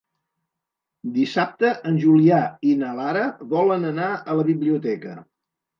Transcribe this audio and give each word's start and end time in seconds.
Dissabte 1.17 1.71
en 1.91 2.01
Julià 2.05 2.41
i 2.71 2.75
na 2.81 2.93
Lara 3.03 3.29
volen 3.55 3.89
anar 3.95 4.13
a 4.27 4.41
la 4.43 4.49
biblioteca. 4.53 5.21